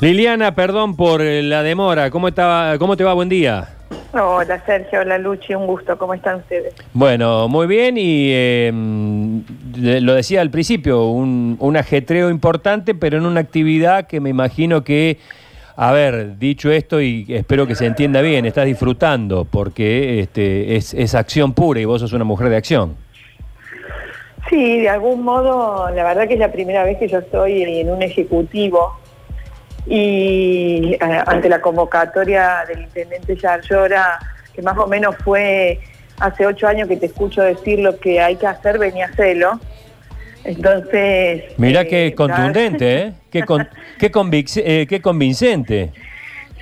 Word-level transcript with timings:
Liliana, 0.00 0.54
perdón 0.54 0.96
por 0.96 1.20
eh, 1.20 1.42
la 1.42 1.62
demora. 1.62 2.10
¿Cómo, 2.10 2.28
estaba, 2.28 2.78
¿Cómo 2.78 2.96
te 2.96 3.04
va? 3.04 3.12
Buen 3.12 3.28
día. 3.28 3.68
Hola 4.14 4.64
Sergio, 4.64 5.00
hola 5.00 5.18
Luchi, 5.18 5.54
un 5.54 5.66
gusto. 5.66 5.98
¿Cómo 5.98 6.14
están 6.14 6.36
ustedes? 6.36 6.74
Bueno, 6.94 7.48
muy 7.48 7.66
bien 7.66 7.98
y 7.98 8.28
eh, 8.30 8.72
lo 9.74 10.14
decía 10.14 10.40
al 10.40 10.50
principio, 10.50 11.08
un, 11.08 11.56
un 11.60 11.76
ajetreo 11.76 12.30
importante, 12.30 12.94
pero 12.94 13.18
en 13.18 13.26
una 13.26 13.40
actividad 13.40 14.06
que 14.06 14.20
me 14.20 14.30
imagino 14.30 14.84
que, 14.84 15.18
a 15.76 15.92
ver, 15.92 16.38
dicho 16.38 16.72
esto 16.72 17.02
y 17.02 17.26
espero 17.28 17.66
que 17.66 17.74
se 17.74 17.84
entienda 17.84 18.22
bien, 18.22 18.46
estás 18.46 18.64
disfrutando 18.64 19.44
porque 19.44 20.20
este, 20.20 20.76
es, 20.76 20.94
es 20.94 21.14
acción 21.14 21.52
pura 21.52 21.78
y 21.78 21.84
vos 21.84 22.00
sos 22.00 22.14
una 22.14 22.24
mujer 22.24 22.48
de 22.48 22.56
acción. 22.56 22.96
Sí, 24.48 24.80
de 24.80 24.88
algún 24.88 25.22
modo, 25.22 25.90
la 25.90 26.04
verdad 26.04 26.26
que 26.26 26.34
es 26.34 26.40
la 26.40 26.50
primera 26.50 26.84
vez 26.84 26.96
que 26.96 27.06
yo 27.06 27.18
estoy 27.18 27.62
en 27.62 27.90
un 27.90 28.00
ejecutivo 28.00 28.99
y 29.90 30.94
eh, 30.94 30.98
ante 31.26 31.48
la 31.48 31.60
convocatoria 31.60 32.64
del 32.68 32.82
intendente 32.82 33.34
Yarlora, 33.34 34.20
que 34.54 34.62
más 34.62 34.78
o 34.78 34.86
menos 34.86 35.16
fue 35.24 35.80
hace 36.20 36.46
ocho 36.46 36.68
años 36.68 36.86
que 36.86 36.96
te 36.96 37.06
escucho 37.06 37.42
decir 37.42 37.80
lo 37.80 37.98
que 37.98 38.20
hay 38.20 38.36
que 38.36 38.46
hacer, 38.46 38.78
venía 38.78 39.06
a 39.06 39.08
hacerlo. 39.08 39.58
Entonces... 40.44 41.42
Mira 41.56 41.84
qué 41.86 42.06
eh, 42.06 42.14
contundente, 42.14 42.98
¿eh? 42.98 43.12
Qué, 43.32 43.42
qué, 43.98 44.12
eh, 44.64 44.86
qué 44.88 45.02
convincente. 45.02 45.90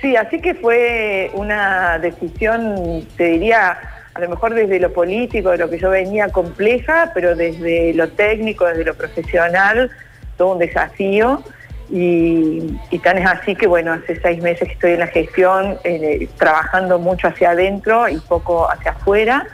Sí, 0.01 0.15
así 0.15 0.41
que 0.41 0.55
fue 0.55 1.29
una 1.35 1.99
decisión, 1.99 3.05
te 3.15 3.25
diría, 3.25 3.77
a 4.15 4.19
lo 4.19 4.27
mejor 4.27 4.55
desde 4.55 4.79
lo 4.79 4.91
político, 4.91 5.51
de 5.51 5.59
lo 5.59 5.69
que 5.69 5.77
yo 5.77 5.91
venía 5.91 6.29
compleja, 6.29 7.11
pero 7.13 7.35
desde 7.35 7.93
lo 7.93 8.09
técnico, 8.09 8.65
desde 8.65 8.85
lo 8.85 8.95
profesional, 8.95 9.91
todo 10.35 10.53
un 10.53 10.59
desafío. 10.59 11.43
Y, 11.91 12.99
tan 13.03 13.17
es 13.17 13.25
así 13.25 13.55
que, 13.55 13.65
bueno, 13.65 13.93
hace 13.93 14.19
seis 14.21 14.41
meses 14.41 14.67
que 14.67 14.73
estoy 14.73 14.91
en 14.91 14.99
la 14.99 15.07
gestión, 15.07 15.77
eh, 15.83 16.29
trabajando 16.37 16.99
mucho 16.99 17.27
hacia 17.27 17.51
adentro 17.51 18.07
y 18.07 18.17
poco 18.19 18.69
hacia 18.69 18.91
afuera. 18.91 19.47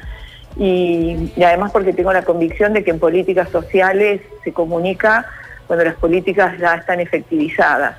Y, 0.57 1.31
además 1.43 1.71
porque 1.71 1.93
tengo 1.93 2.11
la 2.11 2.23
convicción 2.23 2.73
de 2.73 2.83
que 2.83 2.91
en 2.91 2.99
políticas 2.99 3.49
sociales 3.49 4.21
se 4.43 4.51
comunica 4.51 5.25
cuando 5.67 5.85
las 5.85 5.95
políticas 5.95 6.57
ya 6.59 6.75
están 6.75 6.99
efectivizadas. 6.99 7.95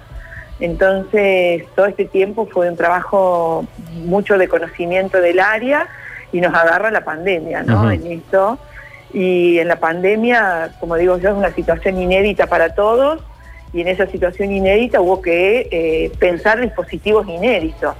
Entonces, 0.61 1.65
todo 1.75 1.87
este 1.87 2.07
tiempo 2.07 2.47
fue 2.47 2.69
un 2.69 2.77
trabajo 2.77 3.67
mucho 4.05 4.39
de 4.39 4.49
conocimiento 4.49 5.21
del 5.21 5.41
área 5.41 5.87
y 6.33 6.41
nos 6.41 6.55
agarra 6.55 6.91
la 6.91 7.05
pandemia, 7.05 7.63
¿no? 7.63 7.91
En 7.91 8.07
esto. 8.07 8.59
Y 9.13 9.59
en 9.59 9.69
la 9.69 9.77
pandemia, 9.77 10.71
como 10.81 10.97
digo 10.97 11.19
yo, 11.19 11.31
es 11.31 11.35
una 11.35 11.51
situación 11.53 12.01
inédita 12.01 12.47
para 12.47 12.75
todos 12.75 13.23
y 13.73 13.81
en 13.81 13.89
esa 13.89 14.07
situación 14.07 14.53
inédita 14.53 15.01
hubo 15.01 15.21
que 15.21 15.69
eh, 15.71 16.13
pensar 16.19 16.61
dispositivos 16.61 17.29
inéditos, 17.29 17.95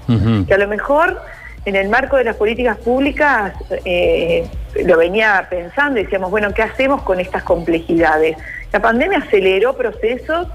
que 0.47 0.55
a 0.55 0.59
lo 0.59 0.69
mejor 0.69 1.21
en 1.67 1.75
el 1.75 1.89
marco 1.89 2.17
de 2.17 2.25
las 2.25 2.37
políticas 2.37 2.79
públicas 2.79 3.53
eh, 3.85 4.49
lo 4.85 4.97
venía 4.97 5.47
pensando 5.51 5.99
y 5.99 6.05
decíamos, 6.05 6.31
bueno, 6.31 6.55
¿qué 6.55 6.63
hacemos 6.63 7.03
con 7.03 7.19
estas 7.19 7.43
complejidades? 7.43 8.37
La 8.73 8.81
pandemia 8.81 9.19
aceleró 9.19 9.77
procesos 9.77 10.49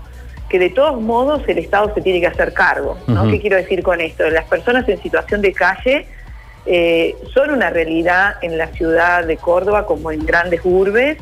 que 0.47 0.57
de 0.57 0.69
todos 0.69 1.01
modos 1.01 1.43
el 1.47 1.57
Estado 1.57 1.93
se 1.93 2.01
tiene 2.01 2.21
que 2.21 2.27
hacer 2.27 2.53
cargo. 2.53 2.97
¿no? 3.07 3.29
¿Qué 3.29 3.39
quiero 3.39 3.57
decir 3.57 3.83
con 3.83 3.99
esto? 4.01 4.29
Las 4.29 4.45
personas 4.45 4.87
en 4.87 5.01
situación 5.01 5.41
de 5.41 5.53
calle 5.53 6.07
eh, 6.65 7.15
son 7.33 7.51
una 7.51 7.69
realidad 7.69 8.35
en 8.41 8.57
la 8.57 8.67
ciudad 8.67 9.25
de 9.25 9.37
Córdoba 9.37 9.85
como 9.85 10.11
en 10.11 10.25
grandes 10.25 10.61
urbes 10.63 11.17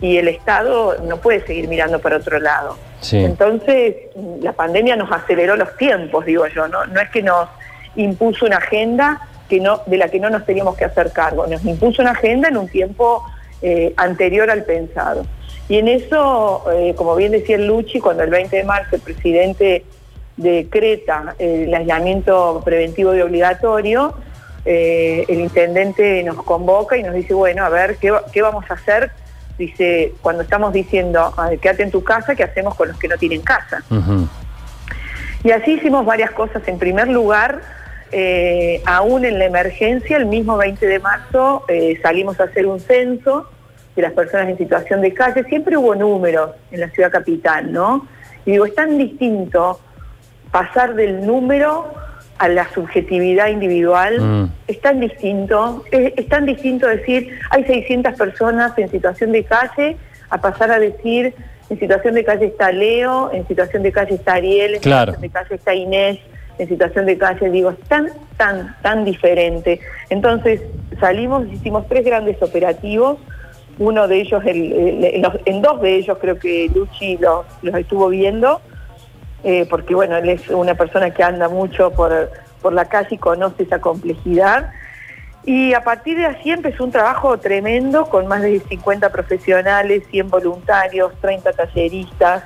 y 0.00 0.18
el 0.18 0.28
Estado 0.28 0.98
no 1.04 1.18
puede 1.18 1.44
seguir 1.46 1.68
mirando 1.68 2.00
para 2.00 2.16
otro 2.16 2.38
lado. 2.38 2.76
Entonces, 3.10 3.96
la 4.40 4.52
pandemia 4.52 4.96
nos 4.96 5.10
aceleró 5.10 5.56
los 5.56 5.76
tiempos, 5.76 6.24
digo 6.24 6.46
yo, 6.46 6.68
¿no? 6.68 6.82
Es 7.00 7.10
que 7.10 7.22
nos 7.22 7.48
impuso 7.96 8.46
una 8.46 8.58
agenda 8.58 9.28
que 9.48 9.60
no, 9.60 9.82
de 9.86 9.96
la 9.96 10.08
que 10.08 10.20
no 10.20 10.30
nos 10.30 10.46
teníamos 10.46 10.76
que 10.76 10.84
hacer 10.84 11.12
cargo, 11.12 11.46
nos 11.46 11.64
impuso 11.64 12.02
una 12.02 12.12
agenda 12.12 12.48
en 12.48 12.56
un 12.56 12.68
tiempo 12.68 13.24
eh, 13.60 13.92
anterior 13.96 14.50
al 14.50 14.64
pensado. 14.64 15.26
Y 15.68 15.78
en 15.78 15.88
eso, 15.88 16.64
eh, 16.72 16.94
como 16.96 17.14
bien 17.16 17.32
decía 17.32 17.56
el 17.56 17.66
Luchi, 17.66 18.00
cuando 18.00 18.22
el 18.22 18.30
20 18.30 18.56
de 18.56 18.64
marzo 18.64 18.96
el 18.96 19.02
presidente 19.02 19.84
decreta 20.36 21.34
el 21.38 21.72
aislamiento 21.72 22.62
preventivo 22.64 23.14
y 23.14 23.20
obligatorio, 23.20 24.14
eh, 24.64 25.24
el 25.28 25.40
intendente 25.40 26.22
nos 26.22 26.42
convoca 26.42 26.96
y 26.96 27.02
nos 27.02 27.14
dice, 27.14 27.34
bueno, 27.34 27.64
a 27.64 27.68
ver, 27.68 27.96
¿qué, 27.96 28.12
qué 28.32 28.42
vamos 28.42 28.64
a 28.70 28.74
hacer 28.74 29.10
dice, 29.58 30.14
cuando 30.22 30.42
estamos 30.42 30.72
diciendo, 30.72 31.34
quédate 31.60 31.82
en 31.82 31.90
tu 31.90 32.02
casa, 32.02 32.34
¿qué 32.34 32.44
hacemos 32.44 32.74
con 32.74 32.88
los 32.88 32.98
que 32.98 33.08
no 33.08 33.16
tienen 33.16 33.42
casa? 33.42 33.82
Y 35.44 35.50
así 35.50 35.72
hicimos 35.72 36.06
varias 36.06 36.30
cosas. 36.30 36.66
En 36.66 36.78
primer 36.78 37.08
lugar, 37.08 37.60
eh, 38.12 38.82
aún 38.86 39.24
en 39.24 39.38
la 39.38 39.46
emergencia, 39.46 40.16
el 40.16 40.26
mismo 40.26 40.56
20 40.56 40.86
de 40.86 40.98
marzo, 40.98 41.64
eh, 41.68 41.98
salimos 42.02 42.38
a 42.40 42.44
hacer 42.44 42.66
un 42.66 42.78
censo 42.78 43.48
de 43.96 44.02
las 44.02 44.12
personas 44.12 44.48
en 44.48 44.58
situación 44.58 45.00
de 45.00 45.12
calle. 45.12 45.44
Siempre 45.44 45.76
hubo 45.76 45.94
números 45.94 46.50
en 46.70 46.80
la 46.80 46.90
ciudad 46.90 47.10
capital, 47.10 47.72
¿no? 47.72 48.06
Y 48.44 48.52
digo, 48.52 48.66
es 48.66 48.74
tan 48.74 48.98
distinto 48.98 49.80
pasar 50.50 50.94
del 50.94 51.26
número 51.26 51.92
a 52.38 52.48
la 52.48 52.68
subjetividad 52.72 53.48
individual 53.48 54.20
mm. 54.20 54.52
es 54.68 54.80
tan 54.80 55.00
distinto, 55.00 55.84
es, 55.90 56.28
tan 56.28 56.46
distinto 56.46 56.86
decir 56.86 57.38
hay 57.50 57.64
600 57.64 58.14
personas 58.14 58.76
en 58.78 58.90
situación 58.90 59.32
de 59.32 59.44
calle 59.44 59.96
a 60.30 60.40
pasar 60.40 60.70
a 60.70 60.78
decir 60.78 61.34
en 61.70 61.78
situación 61.78 62.14
de 62.14 62.24
calle 62.24 62.46
está 62.46 62.70
Leo, 62.70 63.30
en 63.32 63.46
situación 63.48 63.82
de 63.82 63.92
calle 63.92 64.16
está 64.16 64.34
Ariel, 64.34 64.74
en 64.74 64.82
situación 64.82 65.20
de 65.20 65.30
calle 65.30 65.54
está 65.54 65.74
Inés, 65.74 66.18
en 66.58 66.68
situación 66.68 67.06
de 67.06 67.16
calle, 67.16 67.50
digo, 67.50 67.70
es 67.70 67.78
tan, 67.88 68.08
tan, 68.36 68.76
tan 68.82 69.04
diferente. 69.04 69.80
Entonces 70.10 70.60
salimos, 71.00 71.46
hicimos 71.50 71.86
tres 71.88 72.04
grandes 72.04 72.42
operativos, 72.42 73.18
uno 73.78 74.06
de 74.06 74.20
ellos, 74.20 74.42
en, 74.44 75.62
dos 75.62 75.80
de 75.80 75.96
ellos 75.96 76.18
creo 76.20 76.38
que 76.38 76.70
Luchi 76.74 77.16
los, 77.16 77.46
los 77.62 77.74
estuvo 77.74 78.08
viendo, 78.08 78.60
eh, 79.44 79.66
porque 79.68 79.94
bueno, 79.94 80.16
él 80.16 80.28
es 80.28 80.48
una 80.48 80.74
persona 80.74 81.10
que 81.10 81.22
anda 81.22 81.48
mucho 81.48 81.90
por, 81.90 82.30
por 82.60 82.72
la 82.72 82.84
calle 82.84 83.16
y 83.16 83.18
conoce 83.18 83.64
esa 83.64 83.80
complejidad. 83.80 84.72
Y 85.44 85.74
a 85.74 85.82
partir 85.82 86.16
de 86.16 86.26
así 86.26 86.50
empezó 86.50 86.84
un 86.84 86.92
trabajo 86.92 87.38
tremendo 87.38 88.06
con 88.06 88.28
más 88.28 88.42
de 88.42 88.60
50 88.60 89.10
profesionales, 89.10 90.04
100 90.10 90.30
voluntarios, 90.30 91.12
30 91.20 91.52
talleristas. 91.52 92.44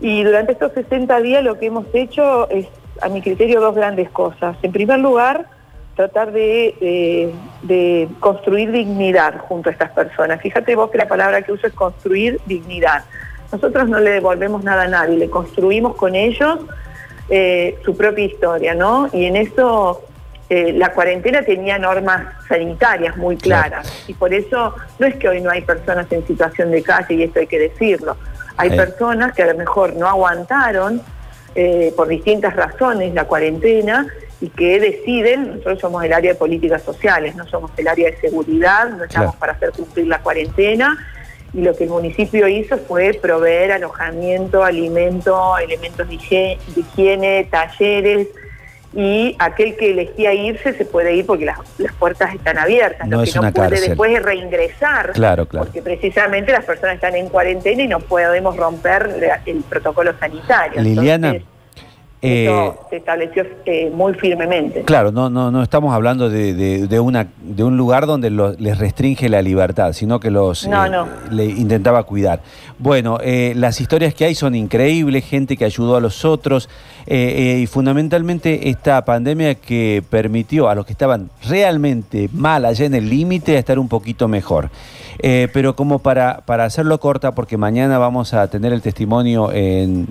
Y 0.00 0.24
durante 0.24 0.52
estos 0.52 0.72
60 0.72 1.20
días 1.20 1.44
lo 1.44 1.58
que 1.58 1.66
hemos 1.66 1.86
hecho 1.92 2.50
es, 2.50 2.66
a 3.00 3.08
mi 3.08 3.22
criterio, 3.22 3.60
dos 3.60 3.76
grandes 3.76 4.10
cosas. 4.10 4.56
En 4.62 4.72
primer 4.72 4.98
lugar, 4.98 5.46
tratar 5.94 6.32
de, 6.32 7.32
de 7.62 8.08
construir 8.18 8.72
dignidad 8.72 9.38
junto 9.38 9.68
a 9.68 9.72
estas 9.72 9.90
personas. 9.90 10.40
Fíjate 10.40 10.74
vos 10.74 10.90
que 10.90 10.98
la 10.98 11.08
palabra 11.08 11.42
que 11.42 11.52
uso 11.52 11.68
es 11.68 11.72
construir 11.72 12.40
dignidad. 12.46 13.04
Nosotros 13.52 13.88
no 13.88 13.98
le 13.98 14.10
devolvemos 14.10 14.62
nada 14.62 14.82
a 14.82 14.88
nadie, 14.88 15.16
le 15.16 15.30
construimos 15.30 15.96
con 15.96 16.14
ellos 16.14 16.58
eh, 17.30 17.78
su 17.84 17.96
propia 17.96 18.24
historia, 18.24 18.74
¿no? 18.74 19.08
Y 19.12 19.24
en 19.26 19.36
eso 19.36 20.02
eh, 20.50 20.72
la 20.72 20.92
cuarentena 20.92 21.42
tenía 21.42 21.78
normas 21.78 22.26
sanitarias 22.48 23.16
muy 23.18 23.36
claras 23.36 24.04
y 24.06 24.14
por 24.14 24.32
eso 24.32 24.74
no 24.98 25.06
es 25.06 25.16
que 25.16 25.28
hoy 25.28 25.42
no 25.42 25.50
hay 25.50 25.60
personas 25.60 26.10
en 26.10 26.26
situación 26.26 26.70
de 26.70 26.82
calle 26.82 27.14
y 27.14 27.22
esto 27.22 27.40
hay 27.40 27.46
que 27.46 27.58
decirlo. 27.58 28.16
Hay 28.56 28.70
personas 28.70 29.34
que 29.34 29.42
a 29.42 29.46
lo 29.52 29.58
mejor 29.58 29.94
no 29.94 30.08
aguantaron 30.08 31.00
eh, 31.54 31.92
por 31.96 32.08
distintas 32.08 32.56
razones 32.56 33.14
la 33.14 33.24
cuarentena 33.24 34.06
y 34.40 34.48
que 34.48 34.80
deciden, 34.80 35.48
nosotros 35.48 35.80
somos 35.80 36.04
el 36.04 36.12
área 36.12 36.32
de 36.32 36.38
políticas 36.38 36.82
sociales, 36.82 37.36
no 37.36 37.46
somos 37.46 37.70
el 37.76 37.86
área 37.86 38.10
de 38.10 38.16
seguridad, 38.16 38.88
no 38.90 39.04
estamos 39.04 39.36
para 39.36 39.52
hacer 39.52 39.72
cumplir 39.72 40.06
la 40.06 40.20
cuarentena 40.20 40.98
y 41.54 41.62
lo 41.62 41.74
que 41.74 41.84
el 41.84 41.90
municipio 41.90 42.46
hizo 42.48 42.76
fue 42.76 43.18
proveer 43.20 43.72
alojamiento, 43.72 44.64
alimento, 44.64 45.56
elementos 45.58 46.08
de 46.08 46.14
higiene, 46.76 47.48
talleres 47.50 48.28
y 48.94 49.36
aquel 49.38 49.76
que 49.76 49.90
elegía 49.90 50.32
irse 50.32 50.72
se 50.72 50.84
puede 50.84 51.14
ir 51.14 51.26
porque 51.26 51.44
las, 51.44 51.58
puertas 51.98 52.34
están 52.34 52.58
abiertas. 52.58 53.06
No 53.06 53.18
lo 53.18 53.24
que 53.24 53.38
no 53.38 53.52
puede 53.52 53.80
después 53.80 54.12
es 54.14 54.22
reingresar, 54.22 55.12
claro, 55.12 55.46
claro. 55.46 55.66
porque 55.66 55.82
precisamente 55.82 56.52
las 56.52 56.64
personas 56.64 56.94
están 56.94 57.14
en 57.14 57.28
cuarentena 57.28 57.82
y 57.82 57.88
no 57.88 58.00
podemos 58.00 58.56
romper 58.56 59.38
el 59.46 59.62
protocolo 59.62 60.12
sanitario. 60.18 60.80
Liliana. 60.80 61.36
Eh, 62.20 62.72
se 62.90 62.96
estableció 62.96 63.44
eh, 63.64 63.92
muy 63.94 64.12
firmemente. 64.14 64.82
Claro, 64.82 65.12
no, 65.12 65.30
no, 65.30 65.52
no 65.52 65.62
estamos 65.62 65.94
hablando 65.94 66.28
de, 66.28 67.00
una, 67.00 67.28
de 67.40 67.62
un 67.62 67.76
lugar 67.76 68.06
donde 68.06 68.30
les 68.30 68.78
restringe 68.78 69.28
la 69.28 69.40
libertad, 69.40 69.92
sino 69.92 70.18
que 70.18 70.30
los 70.30 70.64
eh, 70.64 70.70
le 71.30 71.44
intentaba 71.44 72.02
cuidar. 72.02 72.40
Bueno, 72.78 73.18
las 73.54 73.80
historias 73.80 74.14
que 74.14 74.24
hay 74.24 74.34
son 74.34 74.54
increíbles, 74.54 75.24
gente 75.24 75.56
que 75.56 75.64
ayudó 75.64 75.96
a 75.96 76.00
los 76.00 76.24
otros 76.24 76.68
y 77.06 77.66
fundamentalmente 77.66 78.68
esta 78.68 79.04
pandemia 79.04 79.54
que 79.54 80.02
permitió 80.08 80.68
a 80.68 80.74
los 80.74 80.86
que 80.86 80.92
estaban 80.92 81.30
realmente 81.48 82.28
mal 82.32 82.64
allá 82.64 82.86
en 82.86 82.94
el 82.94 83.08
límite 83.08 83.56
a 83.56 83.58
estar 83.60 83.78
un 83.78 83.88
poquito 83.88 84.28
mejor. 84.28 84.70
Eh, 85.20 85.48
pero 85.52 85.74
como 85.74 85.98
para, 85.98 86.42
para 86.46 86.64
hacerlo 86.64 87.00
corta, 87.00 87.32
porque 87.32 87.56
mañana 87.56 87.98
vamos 87.98 88.34
a 88.34 88.48
tener 88.48 88.72
el 88.72 88.82
testimonio 88.82 89.50
en, 89.52 90.06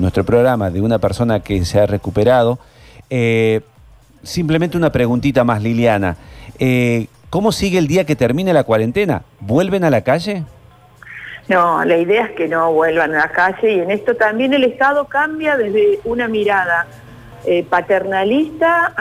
nuestro 0.00 0.24
programa 0.24 0.70
de 0.70 0.80
una 0.80 0.98
persona 0.98 1.40
que 1.40 1.64
se 1.64 1.80
ha 1.80 1.86
recuperado, 1.86 2.58
eh, 3.08 3.62
simplemente 4.22 4.76
una 4.76 4.92
preguntita 4.92 5.44
más, 5.44 5.62
Liliana. 5.62 6.16
Eh, 6.58 7.06
¿Cómo 7.30 7.52
sigue 7.52 7.78
el 7.78 7.88
día 7.88 8.04
que 8.04 8.16
termine 8.16 8.52
la 8.52 8.64
cuarentena? 8.64 9.22
¿Vuelven 9.40 9.82
a 9.84 9.90
la 9.90 10.02
calle? 10.02 10.44
No, 11.48 11.84
la 11.84 11.96
idea 11.96 12.26
es 12.26 12.30
que 12.32 12.46
no 12.46 12.72
vuelvan 12.72 13.14
a 13.14 13.18
la 13.18 13.28
calle 13.28 13.74
y 13.74 13.80
en 13.80 13.90
esto 13.90 14.14
también 14.14 14.54
el 14.54 14.64
Estado 14.64 15.06
cambia 15.06 15.56
desde 15.56 16.00
una 16.04 16.28
mirada 16.28 16.86
eh, 17.44 17.64
paternalista 17.68 18.94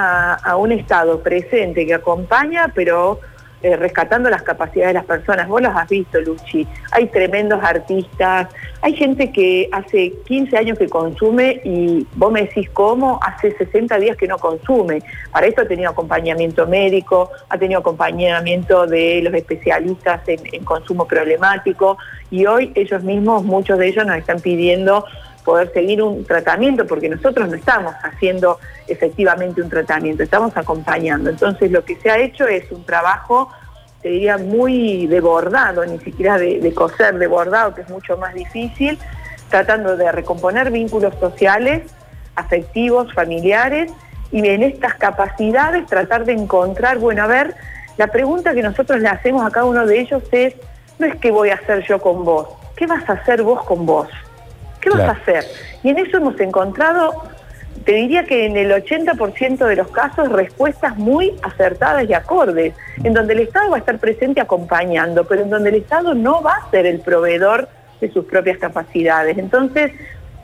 a 0.43 0.57
un 0.57 0.73
Estado 0.73 1.21
presente 1.21 1.85
que 1.85 1.93
acompaña, 1.93 2.71
pero 2.73 3.19
eh, 3.63 3.77
rescatando 3.77 4.29
las 4.29 4.43
capacidades 4.43 4.89
de 4.89 4.93
las 4.95 5.05
personas. 5.05 5.47
Vos 5.47 5.61
las 5.61 5.73
has 5.75 5.87
visto, 5.87 6.19
Luchi. 6.19 6.67
Hay 6.91 7.07
tremendos 7.07 7.63
artistas, 7.63 8.49
hay 8.81 8.93
gente 8.93 9.31
que 9.31 9.69
hace 9.71 10.11
15 10.25 10.57
años 10.57 10.77
que 10.77 10.89
consume 10.89 11.61
y 11.63 12.05
vos 12.15 12.29
me 12.29 12.41
decís 12.41 12.69
cómo, 12.71 13.19
hace 13.21 13.55
60 13.55 13.97
días 13.99 14.17
que 14.17 14.27
no 14.27 14.37
consume. 14.37 15.01
Para 15.31 15.47
esto 15.47 15.61
ha 15.61 15.65
tenido 15.65 15.89
acompañamiento 15.89 16.67
médico, 16.67 17.29
ha 17.47 17.57
tenido 17.57 17.79
acompañamiento 17.79 18.85
de 18.85 19.21
los 19.23 19.33
especialistas 19.33 20.27
en, 20.27 20.41
en 20.51 20.65
consumo 20.65 21.07
problemático 21.07 21.97
y 22.29 22.45
hoy 22.45 22.73
ellos 22.75 23.01
mismos, 23.01 23.45
muchos 23.45 23.79
de 23.79 23.87
ellos 23.87 24.05
nos 24.05 24.17
están 24.17 24.41
pidiendo 24.41 25.05
poder 25.43 25.71
seguir 25.73 26.01
un 26.01 26.25
tratamiento, 26.25 26.85
porque 26.85 27.09
nosotros 27.09 27.49
no 27.49 27.55
estamos 27.55 27.93
haciendo 28.03 28.59
efectivamente 28.87 29.61
un 29.61 29.69
tratamiento, 29.69 30.23
estamos 30.23 30.55
acompañando. 30.55 31.29
Entonces 31.29 31.71
lo 31.71 31.83
que 31.83 31.95
se 31.97 32.09
ha 32.09 32.17
hecho 32.17 32.47
es 32.47 32.71
un 32.71 32.83
trabajo, 32.85 33.49
te 34.01 34.09
diría, 34.09 34.37
muy 34.37 35.07
de 35.07 35.21
bordado, 35.21 35.85
ni 35.85 35.99
siquiera 35.99 36.37
de, 36.37 36.59
de 36.59 36.73
coser, 36.73 37.17
de 37.17 37.27
bordado, 37.27 37.73
que 37.73 37.81
es 37.81 37.89
mucho 37.89 38.17
más 38.17 38.33
difícil, 38.33 38.97
tratando 39.49 39.95
de 39.95 40.11
recomponer 40.11 40.71
vínculos 40.71 41.13
sociales, 41.19 41.83
afectivos, 42.35 43.13
familiares, 43.13 43.91
y 44.31 44.47
en 44.47 44.63
estas 44.63 44.95
capacidades 44.95 45.85
tratar 45.85 46.25
de 46.25 46.33
encontrar, 46.33 46.97
bueno, 46.97 47.23
a 47.23 47.27
ver, 47.27 47.55
la 47.97 48.07
pregunta 48.07 48.53
que 48.53 48.63
nosotros 48.63 48.99
le 48.99 49.07
hacemos 49.07 49.45
a 49.45 49.51
cada 49.51 49.67
uno 49.67 49.85
de 49.85 49.99
ellos 49.99 50.23
es, 50.31 50.55
no 50.97 51.05
es 51.05 51.15
qué 51.17 51.29
voy 51.29 51.51
a 51.51 51.55
hacer 51.55 51.85
yo 51.87 51.99
con 51.99 52.25
vos, 52.25 52.47
¿qué 52.75 52.87
vas 52.87 53.07
a 53.09 53.13
hacer 53.13 53.43
vos 53.43 53.63
con 53.63 53.85
vos? 53.85 54.07
¿Qué 54.83 54.89
vas 54.89 55.01
a 55.01 55.11
hacer? 55.11 55.45
Y 55.81 55.89
en 55.89 55.97
eso 55.97 56.17
hemos 56.17 56.37
encontrado, 56.41 57.23
te 57.85 57.93
diría 57.93 58.25
que 58.25 58.45
en 58.45 58.57
el 58.57 58.69
80% 58.71 59.65
de 59.65 59.75
los 59.77 59.87
casos, 59.87 60.29
respuestas 60.29 60.97
muy 60.97 61.33
acertadas 61.41 62.03
y 62.09 62.13
acordes, 62.13 62.73
en 63.01 63.13
donde 63.13 63.31
el 63.33 63.39
Estado 63.39 63.69
va 63.69 63.77
a 63.77 63.79
estar 63.79 63.97
presente 63.97 64.41
acompañando, 64.41 65.23
pero 65.23 65.43
en 65.43 65.49
donde 65.49 65.69
el 65.69 65.75
Estado 65.75 66.13
no 66.13 66.41
va 66.41 66.55
a 66.55 66.69
ser 66.69 66.85
el 66.85 66.99
proveedor 66.99 67.69
de 68.01 68.11
sus 68.11 68.25
propias 68.25 68.57
capacidades. 68.57 69.37
Entonces, 69.37 69.93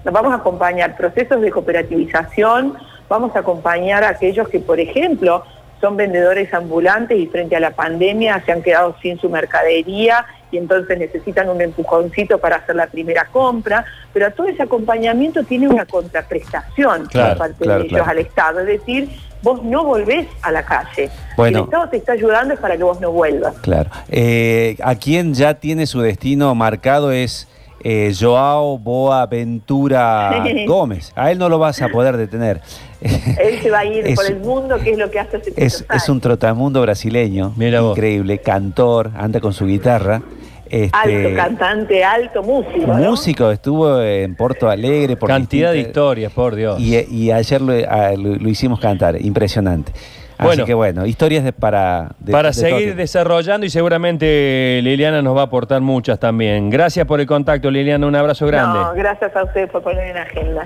vamos 0.05 0.31
a 0.31 0.37
acompañar 0.37 0.95
procesos 0.95 1.41
de 1.41 1.51
cooperativización, 1.51 2.77
vamos 3.09 3.35
a 3.35 3.39
acompañar 3.39 4.05
a 4.05 4.09
aquellos 4.09 4.47
que, 4.47 4.59
por 4.59 4.79
ejemplo, 4.79 5.43
son 5.81 5.97
vendedores 5.97 6.53
ambulantes 6.53 7.17
y 7.17 7.27
frente 7.27 7.57
a 7.57 7.59
la 7.59 7.71
pandemia 7.71 8.41
se 8.45 8.53
han 8.53 8.61
quedado 8.61 8.95
sin 9.01 9.19
su 9.19 9.29
mercadería 9.29 10.25
y 10.51 10.57
entonces 10.57 10.97
necesitan 10.97 11.49
un 11.49 11.61
empujoncito 11.61 12.37
para 12.37 12.57
hacer 12.57 12.75
la 12.75 12.87
primera 12.87 13.25
compra, 13.25 13.85
pero 14.13 14.31
todo 14.31 14.47
ese 14.47 14.63
acompañamiento 14.63 15.43
tiene 15.43 15.67
una 15.67 15.85
contraprestación 15.85 17.05
Claro, 17.07 17.29
por 17.29 17.37
parte 17.37 17.63
claro, 17.63 17.79
de 17.79 17.85
ellos 17.87 17.97
claro. 17.97 18.11
al 18.11 18.17
Estado, 18.19 18.59
es 18.61 18.67
decir, 18.67 19.09
vos 19.41 19.63
no 19.63 19.83
volvés 19.83 20.27
a 20.41 20.51
la 20.51 20.63
calle. 20.63 21.09
Bueno. 21.37 21.59
Si 21.59 21.61
el 21.61 21.65
Estado 21.65 21.89
te 21.89 21.97
está 21.97 22.11
ayudando 22.13 22.53
es 22.53 22.59
para 22.59 22.77
que 22.77 22.83
vos 22.83 22.99
no 22.99 23.11
vuelvas. 23.11 23.55
Claro. 23.61 23.89
Eh, 24.09 24.77
a 24.83 24.95
quien 24.95 25.33
ya 25.33 25.53
tiene 25.55 25.85
su 25.85 26.01
destino 26.01 26.53
marcado 26.55 27.11
es 27.11 27.47
eh, 27.83 28.13
Joao 28.17 28.77
Boaventura 28.77 30.43
Sí. 30.45 30.65
Gómez. 30.67 31.11
A 31.15 31.31
él 31.31 31.37
no 31.37 31.49
lo 31.49 31.59
vas 31.59 31.81
a 31.81 31.89
poder 31.89 32.17
detener. 32.17 32.61
Él 33.01 33.59
se 33.61 33.69
va 33.71 33.79
a 33.79 33.85
ir 33.85 34.05
Es- 34.05 34.15
por 34.19 34.25
el 34.25 34.39
mundo, 34.39 34.77
que 34.77 34.91
es 34.91 34.97
lo 34.97 35.09
que 35.09 35.19
hace 35.19 35.37
hace 35.37 35.53
Es, 35.55 35.85
es 35.93 36.09
un 36.09 36.19
trotamundo 36.19 36.81
brasileño, 36.81 37.53
Mira 37.55 37.79
vos. 37.81 37.97
increíble, 37.97 38.39
cantor, 38.39 39.11
anda 39.15 39.39
con 39.39 39.53
su 39.53 39.65
guitarra. 39.65 40.21
Este, 40.69 40.89
Alto 40.93 41.35
cantante, 41.35 42.03
alto 42.03 42.43
músico. 42.43 42.85
¿no? 42.93 43.09
músico, 43.11 43.49
estuvo 43.51 44.01
en 44.03 44.35
Porto 44.35 44.69
Alegre. 44.69 45.15
Por 45.15 45.27
Cantidad 45.29 45.71
de 45.71 45.79
historias, 45.79 46.31
por 46.31 46.53
Dios. 46.55 46.79
Y, 46.79 46.95
y 47.09 47.31
ayer 47.31 47.59
lo, 47.61 47.73
a- 47.73 48.11
lo- 48.11 48.35
lo 48.35 48.49
hicimos 48.49 48.79
cantar, 48.79 49.19
impresionante. 49.19 49.91
Así 50.39 50.63
que 50.63 50.73
bueno, 50.73 51.05
historias 51.05 51.43
de, 51.43 51.51
para... 51.53 52.09
de- 52.19 52.31
Para 52.31 52.49
de 52.49 52.53
seguir 52.53 52.95
desarrollando 52.95 53.65
y 53.65 53.69
seguramente 53.69 54.79
Liliana 54.83 55.21
nos 55.21 55.35
va 55.35 55.41
a 55.41 55.45
aportar 55.45 55.81
muchas 55.81 56.17
también. 56.19 56.69
Gracias 56.69 57.05
por 57.05 57.19
el 57.19 57.27
contacto, 57.27 57.69
Liliana. 57.69 58.07
Un 58.07 58.15
abrazo 58.15 58.47
grande. 58.47 58.79
No, 58.79 58.93
gracias 58.93 59.35
a 59.35 59.43
ustedes 59.43 59.69
por 59.69 59.83
poner 59.83 60.07
en 60.07 60.17
agenda. 60.17 60.65